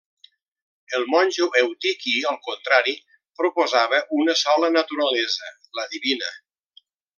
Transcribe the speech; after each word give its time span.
El 0.99 1.03
monjo 1.15 1.47
Eutiqui 1.59 2.13
al 2.31 2.39
contrari, 2.47 2.95
proposava 3.43 4.01
una 4.23 4.37
sola 4.41 4.73
naturalesa, 4.79 5.53
la 5.81 5.89
divina. 5.95 6.35